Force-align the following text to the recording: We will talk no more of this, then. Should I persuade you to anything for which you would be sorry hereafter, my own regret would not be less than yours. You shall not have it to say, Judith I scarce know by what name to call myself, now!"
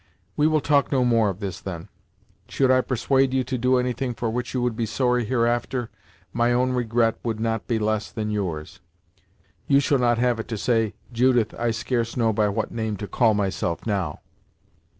We 0.35 0.47
will 0.47 0.61
talk 0.61 0.91
no 0.91 1.05
more 1.05 1.29
of 1.29 1.41
this, 1.41 1.61
then. 1.61 1.87
Should 2.49 2.71
I 2.71 2.81
persuade 2.81 3.35
you 3.35 3.43
to 3.43 3.77
anything 3.77 4.15
for 4.15 4.31
which 4.31 4.51
you 4.55 4.61
would 4.63 4.75
be 4.75 4.87
sorry 4.87 5.25
hereafter, 5.25 5.91
my 6.33 6.51
own 6.51 6.71
regret 6.71 7.19
would 7.21 7.39
not 7.39 7.67
be 7.67 7.77
less 7.77 8.09
than 8.09 8.31
yours. 8.31 8.79
You 9.67 9.79
shall 9.79 9.99
not 9.99 10.17
have 10.17 10.39
it 10.39 10.47
to 10.47 10.57
say, 10.57 10.95
Judith 11.11 11.53
I 11.53 11.69
scarce 11.69 12.17
know 12.17 12.33
by 12.33 12.49
what 12.49 12.71
name 12.71 12.97
to 12.97 13.05
call 13.07 13.35
myself, 13.35 13.85
now!" 13.85 14.21